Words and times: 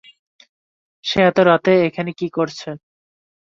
সে 1.05 1.19
এত 1.23 1.37
রাতে 1.49 1.71
এখানে 1.87 2.11
কী 2.19 2.27
করছে? 2.37 2.69